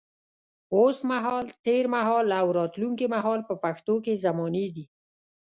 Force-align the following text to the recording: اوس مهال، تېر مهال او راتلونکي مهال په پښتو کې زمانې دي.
اوس 0.75 0.97
مهال، 1.09 1.45
تېر 1.65 1.83
مهال 1.95 2.27
او 2.41 2.47
راتلونکي 2.59 3.05
مهال 3.15 3.39
په 3.49 3.55
پښتو 3.63 3.95
کې 4.05 4.21
زمانې 4.25 4.67
دي. 4.75 4.85